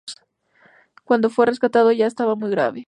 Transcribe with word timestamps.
Cuando 1.03 1.29
fue 1.29 1.45
rescatado, 1.45 1.91
ya 1.91 2.07
estaba 2.07 2.33
muy 2.35 2.49
grave. 2.49 2.79